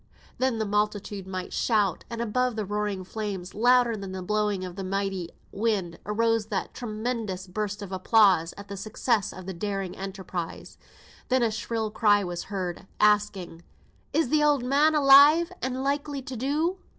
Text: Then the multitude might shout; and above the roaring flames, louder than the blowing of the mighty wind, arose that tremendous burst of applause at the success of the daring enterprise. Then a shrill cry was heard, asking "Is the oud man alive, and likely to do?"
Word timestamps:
Then 0.39 0.57
the 0.57 0.65
multitude 0.65 1.27
might 1.27 1.53
shout; 1.53 2.05
and 2.09 2.21
above 2.23 2.55
the 2.55 2.65
roaring 2.65 3.03
flames, 3.03 3.53
louder 3.53 3.95
than 3.95 4.13
the 4.13 4.23
blowing 4.23 4.65
of 4.65 4.75
the 4.75 4.83
mighty 4.83 5.29
wind, 5.51 5.99
arose 6.07 6.47
that 6.47 6.73
tremendous 6.73 7.45
burst 7.45 7.83
of 7.83 7.91
applause 7.91 8.51
at 8.57 8.67
the 8.67 8.77
success 8.77 9.31
of 9.31 9.45
the 9.45 9.53
daring 9.53 9.95
enterprise. 9.95 10.79
Then 11.29 11.43
a 11.43 11.51
shrill 11.51 11.91
cry 11.91 12.23
was 12.23 12.45
heard, 12.45 12.87
asking 12.99 13.61
"Is 14.11 14.29
the 14.29 14.41
oud 14.41 14.63
man 14.63 14.95
alive, 14.95 15.51
and 15.61 15.83
likely 15.83 16.23
to 16.23 16.35
do?" 16.35 16.79